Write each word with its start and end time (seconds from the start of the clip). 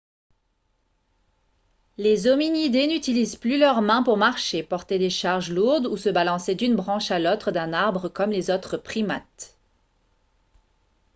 les 1.99 2.25
hominidés 2.27 2.87
n'utilisent 2.87 3.35
plus 3.35 3.59
leurs 3.59 3.83
mains 3.83 4.01
pour 4.01 4.17
marcher 4.17 4.63
porter 4.63 4.97
des 4.97 5.11
charges 5.11 5.51
lourdes 5.51 5.85
ou 5.85 5.95
se 5.95 6.09
balancer 6.09 6.55
d'une 6.55 6.75
branche 6.75 7.11
à 7.11 7.19
l'autre 7.19 7.51
d'un 7.51 7.71
arbre 7.71 8.09
comme 8.09 8.31
les 8.31 8.49
autres 8.49 8.77
primates 8.77 9.55